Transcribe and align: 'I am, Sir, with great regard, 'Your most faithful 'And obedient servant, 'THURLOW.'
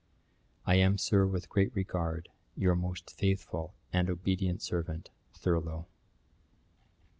'I 0.65 0.75
am, 0.77 0.97
Sir, 0.97 1.27
with 1.27 1.47
great 1.47 1.69
regard, 1.75 2.29
'Your 2.57 2.75
most 2.75 3.11
faithful 3.11 3.75
'And 3.93 4.09
obedient 4.09 4.63
servant, 4.63 5.11
'THURLOW.' 5.35 5.85